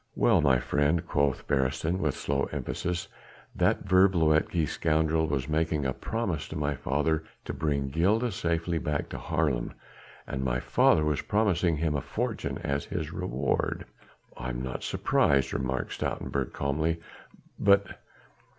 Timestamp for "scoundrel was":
4.67-5.47